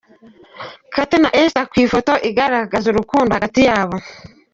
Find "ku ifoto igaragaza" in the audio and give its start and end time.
1.71-2.85